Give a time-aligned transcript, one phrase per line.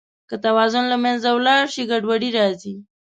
[0.29, 2.75] که توازن له منځه ولاړ شي، ګډوډي راځي.